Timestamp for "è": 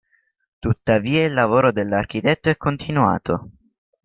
2.49-2.57